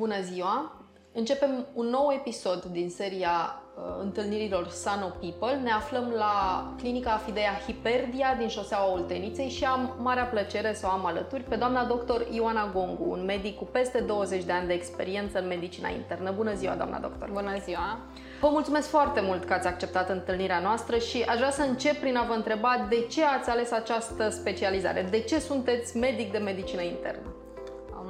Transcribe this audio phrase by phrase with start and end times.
[0.00, 0.72] Bună ziua!
[1.12, 5.62] Începem un nou episod din seria uh, întâlnirilor Sano People.
[5.62, 6.34] Ne aflăm la
[6.78, 11.56] clinica Afidea Hiperdia din șoseaua Olteniței și am marea plăcere să o am alături pe
[11.56, 15.88] doamna doctor Ioana Gongu, un medic cu peste 20 de ani de experiență în medicina
[15.88, 16.32] internă.
[16.36, 17.28] Bună ziua, doamna doctor!
[17.32, 17.98] Bună ziua!
[18.40, 22.16] Vă mulțumesc foarte mult că ați acceptat întâlnirea noastră și aș vrea să încep prin
[22.16, 25.08] a vă întreba de ce ați ales această specializare?
[25.10, 27.39] De ce sunteți medic de medicină internă?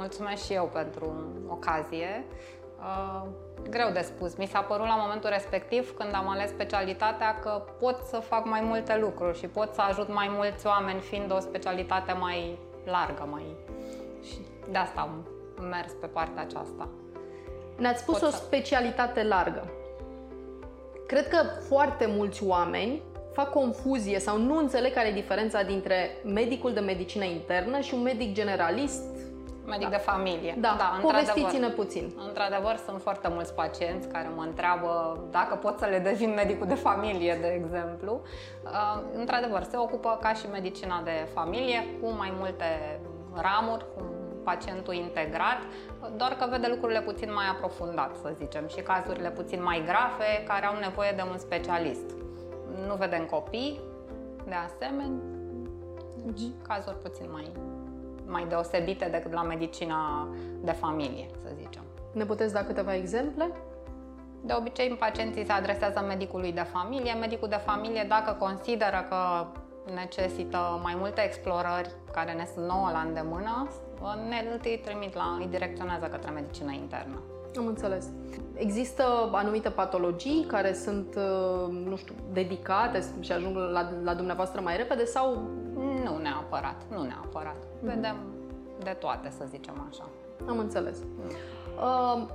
[0.01, 1.13] Mulțumesc și eu pentru
[1.49, 2.25] ocazie.
[2.79, 3.23] Uh,
[3.71, 4.37] greu de spus.
[4.37, 8.61] Mi s-a părut la momentul respectiv, când am ales specialitatea, că pot să fac mai
[8.61, 13.29] multe lucruri și pot să ajut mai mulți oameni, fiind o specialitate mai largă.
[13.31, 13.43] Mai...
[14.23, 14.37] Și
[14.71, 15.29] de asta am
[15.69, 16.89] mers pe partea aceasta.
[17.77, 18.37] Ne-ați spus pot o să...
[18.37, 19.69] specialitate largă.
[21.07, 26.73] Cred că foarte mulți oameni fac confuzie sau nu înțeleg care e diferența dintre medicul
[26.73, 29.10] de medicină internă și un medic generalist
[29.71, 29.97] medic da.
[29.97, 30.55] de familie.
[30.59, 32.15] Da, da povestiți-ne puțin.
[32.29, 34.91] Într-adevăr, sunt foarte mulți pacienți care mă întreabă
[35.31, 38.21] dacă pot să le devin medicul de familie, de exemplu.
[38.65, 43.01] Uh, într-adevăr, se ocupă ca și medicina de familie, cu mai multe
[43.35, 44.03] ramuri, cu
[44.45, 45.61] pacientul integrat,
[46.17, 50.67] doar că vede lucrurile puțin mai aprofundat, să zicem, și cazurile puțin mai grave care
[50.67, 52.11] au nevoie de un specialist.
[52.87, 53.81] Nu vedem copii,
[54.45, 55.21] de asemenea,
[56.25, 56.63] deci mhm.
[56.69, 57.53] cazuri puțin mai
[58.31, 60.29] mai deosebite decât la medicina
[60.61, 61.83] de familie, să zicem.
[62.13, 63.51] Ne puteți da câteva exemple?
[64.43, 67.13] De obicei, pacienții se adresează medicului de familie.
[67.13, 69.47] Medicul de familie, dacă consideră că
[69.95, 73.69] necesită mai multe explorări care ne sunt nouă la îndemână,
[74.29, 77.23] ne îi trimit la, îi direcționează către medicină internă.
[77.57, 78.07] Am înțeles.
[78.55, 81.19] Există anumite patologii care sunt,
[81.85, 85.43] nu știu, dedicate și ajung la, la dumneavoastră mai repede sau
[86.05, 87.57] nu neapărat, nu neapărat.
[87.57, 87.95] Mm-hmm.
[87.95, 88.17] Vedem
[88.83, 90.09] de toate, să zicem așa.
[90.49, 90.99] Am înțeles.
[90.99, 91.31] Mm.
[91.77, 92.29] Uh,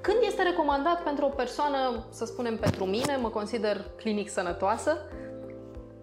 [0.00, 4.96] când este recomandat pentru o persoană, să spunem pentru mine, mă consider clinic sănătoasă,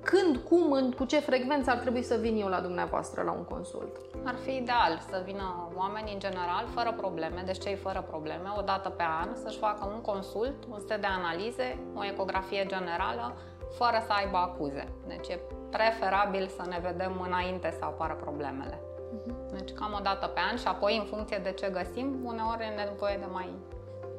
[0.04, 3.44] când, cum, în, cu ce frecvență ar trebui să vin eu la dumneavoastră la un
[3.44, 3.96] consult?
[4.24, 8.62] Ar fi ideal să vină oamenii în general fără probleme, deci cei fără probleme, o
[8.62, 13.36] dată pe an, să-și facă un consult, un set de analize, o ecografie generală,
[13.78, 14.88] fără să aibă acuze.
[15.08, 18.82] Deci e preferabil să ne vedem înainte să apară problemele.
[18.82, 19.52] Uh-huh.
[19.58, 22.84] Deci cam o dată pe an și apoi în funcție de ce găsim, uneori e
[22.84, 23.50] nevoie de mai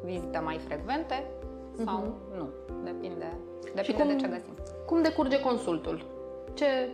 [0.04, 1.30] vizite mai frecvente
[1.84, 2.36] sau uh-huh.
[2.36, 2.48] nu.
[2.84, 3.38] Depinde,
[3.74, 4.54] depinde cum, de ce găsim.
[4.92, 6.04] Cum decurge consultul?
[6.54, 6.88] Ce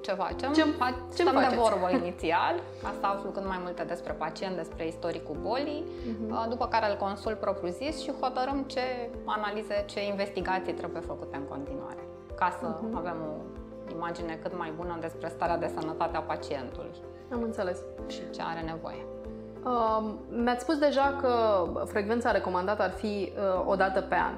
[0.00, 0.52] ce facem?
[0.52, 0.62] Ce,
[1.14, 1.54] ce Stăm faceți?
[1.54, 6.48] de vorbă inițial, ca să aflu cât mai multe despre pacient, despre istoricul bolii, uh-huh.
[6.48, 12.02] după care îl consult propriu-zis și hotărâm ce analize, ce investigații trebuie făcute în continuare,
[12.34, 12.96] ca să uh-huh.
[12.96, 13.34] avem o
[13.94, 16.94] imagine cât mai bună despre starea de sănătate a pacientului.
[17.32, 17.78] Am înțeles.
[18.06, 19.06] Și ce are nevoie.
[19.64, 21.32] Uh, mi-ați spus deja că
[21.84, 24.34] frecvența recomandată ar fi uh, o dată pe an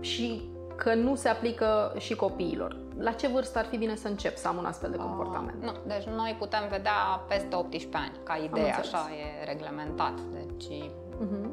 [0.00, 2.76] și că nu se aplică și copiilor.
[2.98, 5.56] La ce vârstă ar fi bine să încep să am un astfel de comportament?
[5.62, 10.20] Uh, nu, deci noi putem vedea peste 18 ani, ca idee, așa e reglementat.
[10.20, 11.48] Deci uh-huh.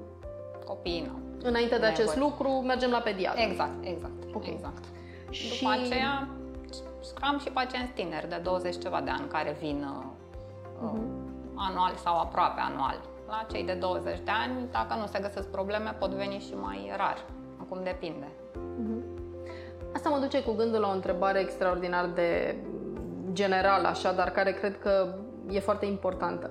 [0.65, 1.47] copiii nu.
[1.47, 3.41] Înainte de acest lucru, mergem la pediatru.
[3.41, 4.23] Exact, exact.
[4.33, 4.51] Okay.
[4.53, 4.83] exact.
[5.29, 6.27] Și după aceea
[7.21, 10.05] am și pacienți tineri de 20 ceva de ani care vin uh,
[10.77, 11.55] uh-huh.
[11.55, 13.01] anual sau aproape anual.
[13.27, 16.91] La cei de 20 de ani, dacă nu se găsesc probleme, pot veni și mai
[16.97, 17.25] rar.
[17.59, 18.27] Acum depinde.
[19.93, 19.95] Uh-huh.
[19.95, 22.55] Asta mă duce cu gândul la o întrebare extraordinar de
[23.31, 25.15] generală, așa, dar care cred că
[25.49, 26.49] e foarte importantă.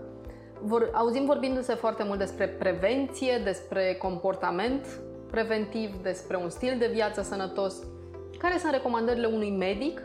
[0.60, 4.86] Vor, auzim vorbindu-se foarte mult despre prevenție, despre comportament
[5.30, 7.76] preventiv, despre un stil de viață sănătos.
[8.38, 10.02] Care sunt recomandările unui medic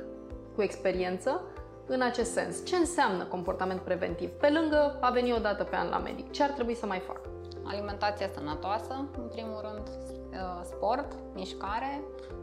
[0.55, 1.41] cu experiență
[1.85, 2.65] în acest sens?
[2.65, 4.29] Ce înseamnă comportament preventiv?
[4.29, 6.99] Pe lângă a veni o dată pe an la medic, ce ar trebui să mai
[6.99, 7.19] fac?
[7.63, 12.36] Alimentație sănătoasă, în primul rând, uh, sport, mișcare, uh,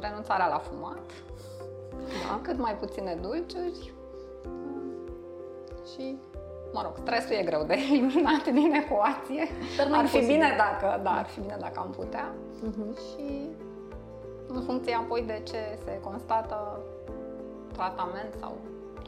[0.00, 1.10] renunțarea la fumat,
[2.28, 2.40] da.
[2.42, 3.92] cât mai puține dulciuri
[5.92, 6.18] și
[6.72, 9.48] mă rog, stresul e greu de eliminat din ecuație.
[9.76, 12.34] Dar ar fi bine dacă, da, ar fi bine dacă am putea.
[12.34, 12.96] Uh-huh.
[12.96, 13.48] Și
[14.46, 16.80] în funcție apoi de ce se constată
[17.72, 18.56] tratament sau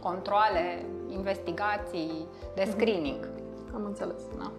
[0.02, 2.70] controle, investigații de mhm.
[2.70, 3.26] screening.
[3.26, 3.75] Mm-hmm.
[3.75, 4.22] Am înțeles.
[4.38, 4.50] Da.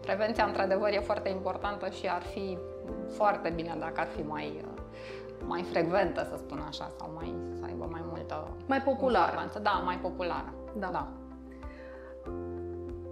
[0.00, 2.58] Prevenția, într-adevăr, e foarte importantă și ar fi
[3.08, 4.64] foarte bine dacă ar fi mai,
[5.44, 9.50] mai frecventă, să spun așa, sau mai, să aibă mai multă Mai populară.
[9.62, 10.52] Da, mai populară.
[10.78, 10.88] Da.
[10.92, 11.08] da.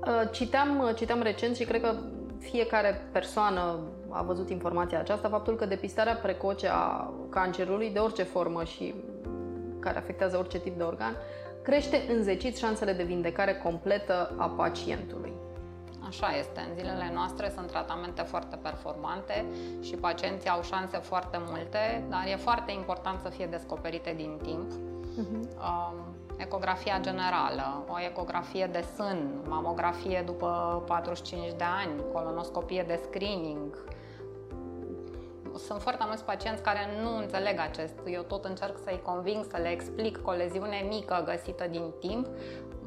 [0.07, 1.95] Uh, citeam, citeam recent și cred că
[2.39, 3.79] fiecare persoană
[4.09, 8.95] a văzut informația aceasta, faptul că depistarea precoce a cancerului de orice formă și
[9.81, 11.17] care afectează orice tip de organ,
[11.63, 15.33] crește înzecit șansele de vindecare completă a pacientului.
[16.07, 16.61] Așa este.
[16.69, 19.45] În zilele noastre sunt tratamente foarte performante
[19.81, 24.73] și pacienții au șanse foarte multe, dar e foarte important să fie descoperite din timp.
[25.15, 25.93] Uh-huh.
[26.37, 33.85] ecografia generală, o ecografie de sân, mamografie după 45 de ani, colonoscopie de screening,
[35.59, 37.95] sunt foarte mulți pacienți care nu înțeleg acest.
[38.07, 42.27] Eu tot încerc să-i conving, să le explic că o leziune mică găsită din timp,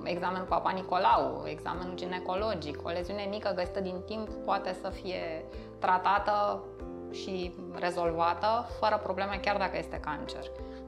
[0.10, 5.46] examenul Papa Nicolau, examenul ginecologic, o leziune mică găsită din timp poate să fie
[5.80, 6.64] tratată
[7.12, 10.44] și rezolvată fără probleme, chiar dacă este cancer.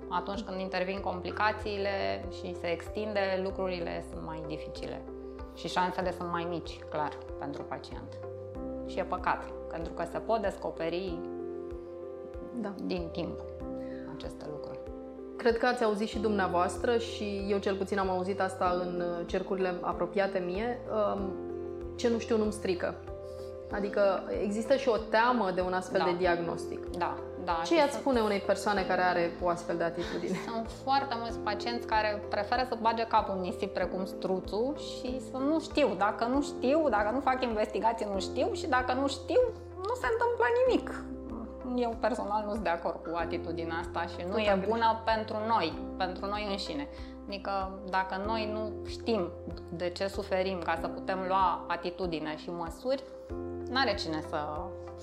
[0.10, 5.02] Atunci când intervin complicațiile și se extinde, lucrurile sunt mai dificile
[5.56, 8.18] și șansele sunt mai mici, clar, pentru pacient.
[8.86, 11.20] Și e păcat, pentru că se pot descoperi
[12.56, 12.74] da.
[12.84, 13.40] din timp
[14.16, 14.79] aceste lucruri.
[15.40, 19.26] Cred că ați auzit și dumneavoastră și eu cel puțin am auzit asta în uh,
[19.26, 20.80] cercurile apropiate mie.
[21.14, 21.34] Um,
[21.96, 22.96] ce nu știu nu-mi strică.
[23.72, 26.06] Adică există și o teamă de un astfel da.
[26.06, 26.86] de diagnostic.
[26.98, 27.62] Da, da.
[27.66, 30.38] Ce i-ați spune unei persoane care are o astfel de atitudine?
[30.48, 35.38] Sunt foarte mulți pacienți care preferă să bage capul în nisip precum struțul și să
[35.38, 35.96] nu știu.
[35.98, 39.42] Dacă nu știu, dacă nu fac investigații, nu știu și dacă nu știu,
[39.88, 41.04] nu se întâmplă nimic
[41.78, 45.36] eu personal nu sunt de acord cu atitudinea asta și nu Tot e bună pentru
[45.48, 46.88] noi, pentru noi înșine.
[47.28, 49.30] Adică dacă noi nu știm
[49.70, 53.04] de ce suferim ca să putem lua atitudine și măsuri,
[53.70, 54.38] n-are cine să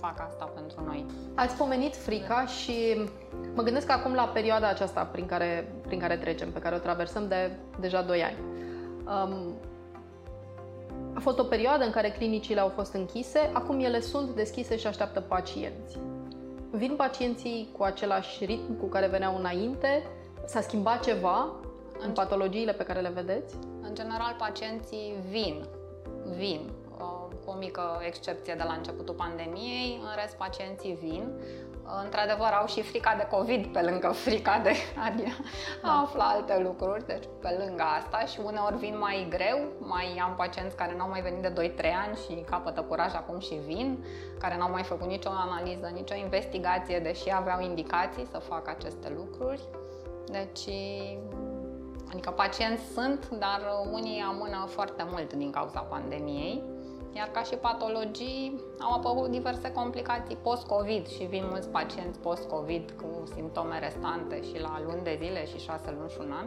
[0.01, 1.07] facă asta pentru noi.
[1.35, 3.09] Ați pomenit frica și
[3.55, 7.29] mă gândesc acum la perioada aceasta prin care, prin care trecem, pe care o traversăm
[7.29, 8.37] de deja 2 ani.
[9.07, 9.55] Um,
[11.15, 14.87] a fost o perioadă în care clinicile au fost închise, acum ele sunt deschise și
[14.87, 15.99] așteaptă pacienți.
[16.77, 20.03] Vin pacienții cu același ritm cu care veneau înainte?
[20.45, 21.55] S-a schimbat ceva
[21.99, 23.55] în patologiile pe care le vedeți?
[23.83, 25.67] În general, pacienții vin,
[26.37, 26.71] vin,
[27.45, 31.33] cu o mică excepție de la începutul pandemiei, în rest pacienții vin.
[32.05, 35.15] Într-adevăr, au și frica de COVID pe lângă frica de a
[35.83, 36.01] da.
[36.01, 40.77] afla alte lucruri, deci pe lângă asta și uneori vin mai greu, mai am pacienți
[40.77, 44.05] care n-au mai venit de 2-3 ani și capătă curaj acum și vin,
[44.39, 49.63] care n-au mai făcut nicio analiză, nicio investigație, deși aveau indicații să facă aceste lucruri.
[50.27, 50.69] Deci,
[52.11, 53.61] adică pacienți sunt, dar
[53.93, 56.75] unii amână foarte mult din cauza pandemiei
[57.17, 63.25] iar ca și patologii au apărut diverse complicații post-COVID și vin mulți pacienți post-COVID cu
[63.35, 66.47] simptome restante și la luni de zile și șase luni și un an,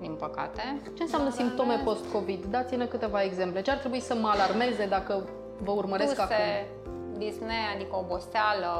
[0.00, 0.80] din păcate.
[0.94, 1.84] Ce înseamnă Dar simptome rest...
[1.84, 2.44] post-COVID?
[2.44, 3.62] Dați-ne câteva exemple.
[3.62, 5.28] Ce ar trebui să mă alarmeze dacă
[5.62, 7.18] vă urmăresc Tuse, acum?
[7.18, 8.70] disne, adică oboseală,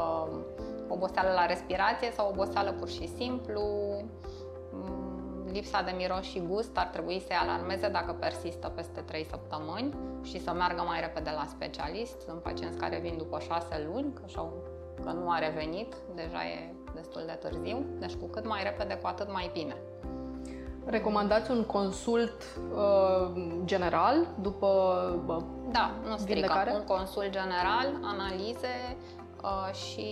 [0.88, 3.62] oboseală la respirație sau oboseală pur și simplu,
[5.56, 10.40] lipsa de miros și gust ar trebui să-i alarmeze dacă persistă peste 3 săptămâni și
[10.40, 12.20] să meargă mai repede la specialist.
[12.20, 14.38] Sunt pacienți care vin după 6 luni, că, și
[15.04, 19.06] că nu a revenit, deja e destul de târziu, deci cu cât mai repede, cu
[19.06, 19.76] atât mai bine.
[20.84, 22.42] Recomandați un consult
[22.74, 24.68] uh, general după
[25.28, 26.64] uh, Da, nu strică.
[26.74, 28.96] Un consult general, analize
[29.42, 30.08] uh, și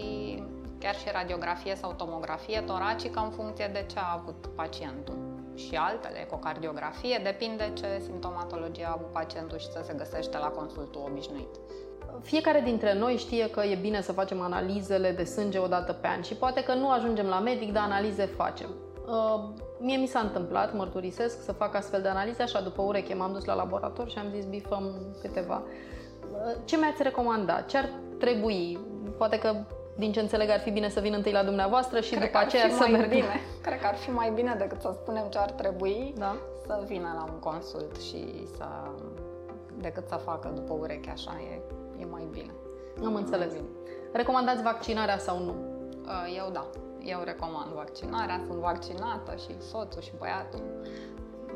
[0.79, 6.21] chiar și radiografie sau tomografie toracică în funcție de ce a avut pacientul și altele,
[6.21, 11.55] ecocardiografie, depinde ce simptomatologie a avut pacientul și să se găsește la consultul obișnuit.
[12.23, 16.07] Fiecare dintre noi știe că e bine să facem analizele de sânge o dată pe
[16.07, 18.69] an și poate că nu ajungem la medic, dar analize facem.
[19.07, 19.45] Uh,
[19.79, 23.45] mie mi s-a întâmplat, mărturisesc, să fac astfel de analize, așa după ureche m-am dus
[23.45, 25.63] la laborator și am zis bifăm câteva.
[26.33, 27.67] Uh, ce mi-ați recomandat?
[27.67, 28.79] Ce ar trebui?
[29.19, 29.57] Poate că
[29.97, 32.69] din ce înțeleg, ar fi bine să vin întâi la dumneavoastră și Cred după aceea
[32.69, 33.09] să merg.
[33.09, 33.41] Bine.
[33.63, 36.37] Cred că ar fi mai bine decât să spunem ce ar trebui, da.
[36.67, 38.67] să vină la un consult și să
[39.79, 41.61] decât să facă după ureche așa, e,
[42.01, 42.51] e mai bine.
[43.05, 43.53] Am înțeles.
[43.53, 43.67] Bine.
[44.13, 45.55] Recomandați vaccinarea sau nu?
[46.05, 46.67] Uh, eu da.
[47.05, 50.63] Eu recomand vaccinarea, sunt vaccinată și soțul și băiatul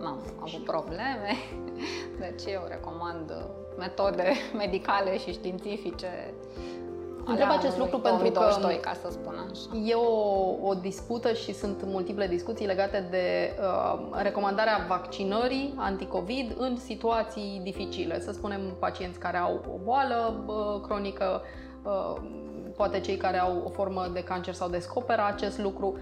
[0.01, 1.31] n-am avut probleme,
[2.21, 3.33] deci eu recomand
[3.79, 6.35] metode medicale și științifice
[7.29, 9.77] Întreb acest lucru pentru că ca să spun așa.
[9.85, 16.77] e o, o dispută și sunt multiple discuții legate de uh, recomandarea vaccinării anticovid în
[16.77, 18.21] situații dificile.
[18.21, 21.43] Să spunem pacienți care au o boală uh, cronică,
[21.83, 22.21] uh,
[22.77, 25.99] poate cei care au o formă de cancer sau descoperă acest lucru.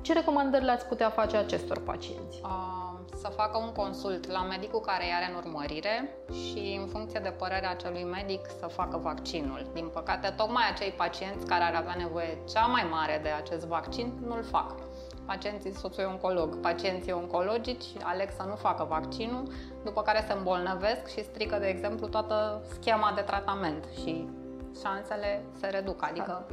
[0.00, 2.40] Ce recomandări le-ați putea face acestor pacienți?
[2.42, 7.20] Uh să facă un consult la medicul care îi are în urmărire și în funcție
[7.20, 9.66] de părerea acelui medic să facă vaccinul.
[9.72, 14.12] Din păcate, tocmai acei pacienți care ar avea nevoie cea mai mare de acest vaccin
[14.26, 14.74] nu-l fac.
[15.24, 19.42] pacienții soțului oncolog, pacienții oncologici aleg să nu facă vaccinul,
[19.84, 24.28] după care se îmbolnăvesc și strică, de exemplu, toată schema de tratament și
[24.82, 26.02] șansele se reduc.
[26.02, 26.46] Adică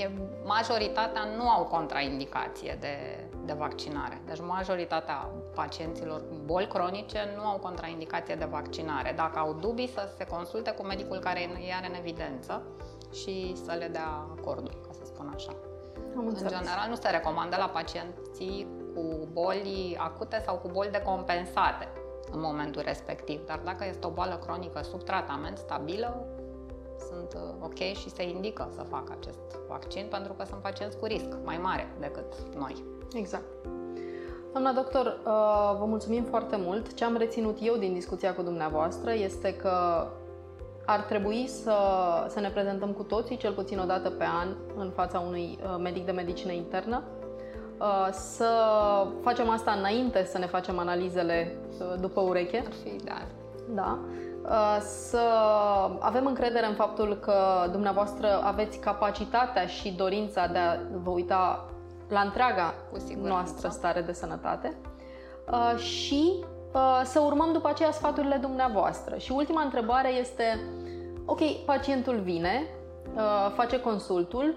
[0.00, 0.10] e,
[0.44, 4.20] majoritatea nu au contraindicație de, de vaccinare.
[4.26, 9.12] Deci majoritatea pacienților cu boli cronice nu au contraindicație de vaccinare.
[9.16, 12.62] Dacă au dubii, să se consulte cu medicul care îi are în evidență
[13.12, 15.52] și să le dea acordul, ca să spun așa.
[16.16, 21.88] Am în general nu se recomandă la pacienții cu boli acute sau cu boli decompensate
[22.30, 26.26] în momentul respectiv, dar dacă este o boală cronică sub tratament stabilă,
[27.10, 31.04] sunt uh, ok și se indică să facă acest vaccin pentru că sunt pacienți cu
[31.04, 32.84] risc mai mare decât noi.
[33.14, 33.44] Exact.
[34.52, 36.94] Doamna doctor, uh, vă mulțumim foarte mult.
[36.94, 40.06] Ce am reținut eu din discuția cu dumneavoastră este că
[40.86, 41.76] ar trebui să,
[42.28, 45.76] să ne prezentăm cu toții, cel puțin o dată pe an, în fața unui uh,
[45.82, 47.02] medic de medicină internă,
[48.10, 48.48] să
[49.22, 51.56] facem asta înainte să ne facem analizele
[52.00, 52.62] după ureche.
[52.66, 53.26] Ar fi ideal.
[53.74, 53.98] Da.
[54.48, 55.20] Uh, să
[55.98, 61.64] avem încredere în faptul că dumneavoastră aveți capacitatea și dorința de a vă uita
[62.08, 62.74] la întreaga
[63.22, 64.76] noastră stare de sănătate
[65.50, 69.16] uh, și uh, să urmăm după aceea sfaturile dumneavoastră.
[69.16, 70.60] Și ultima întrebare este,
[71.24, 72.62] ok, pacientul vine,
[73.54, 74.54] face consultul,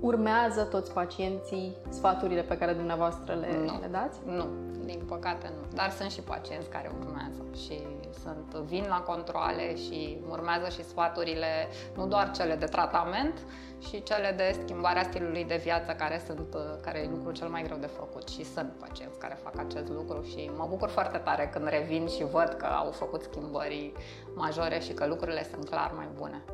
[0.00, 3.78] urmează toți pacienții sfaturile pe care dumneavoastră le, nu.
[3.80, 4.18] le dați?
[4.26, 4.46] Nu,
[4.84, 5.76] din păcate nu.
[5.76, 7.80] Dar sunt și pacienți care urmează și
[8.22, 13.38] sunt, vin la controle și urmează și sfaturile, nu doar cele de tratament,
[13.80, 17.76] și cele de schimbarea stilului de viață, care, sunt, care e lucrul cel mai greu
[17.76, 18.28] de făcut.
[18.28, 22.24] Și sunt pacienți care fac acest lucru și mă bucur foarte tare când revin și
[22.24, 23.92] văd că au făcut schimbări
[24.34, 26.44] majore și că lucrurile sunt clar mai bune.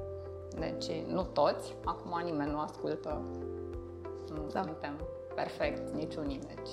[0.58, 3.22] Deci, nu toți, acum nimeni nu ascultă,
[4.28, 4.62] nu da.
[4.62, 5.00] suntem
[5.34, 6.70] perfect niciunii, deci...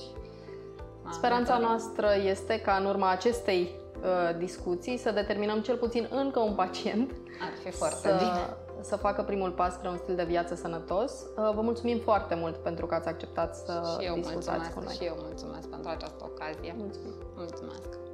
[1.12, 6.54] Speranța noastră este ca în urma acestei uh, discuții să determinăm cel puțin încă un
[6.54, 8.58] pacient Ar fi foarte să, bine.
[8.82, 11.12] să facă primul pas spre un stil de viață sănătos.
[11.12, 14.80] Uh, vă mulțumim foarte mult pentru că ați acceptat să și eu discutați mulțumesc, cu
[14.84, 14.94] noi.
[14.94, 16.76] Și eu mulțumesc pentru această ocazie.
[16.78, 17.14] Mulțumim.
[17.36, 18.11] Mulțumesc.